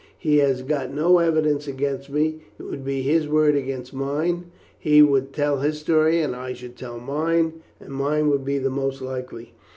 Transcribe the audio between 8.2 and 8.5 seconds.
would